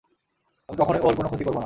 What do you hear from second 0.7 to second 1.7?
কখনোই ওর কোনো ক্ষতি করবো না।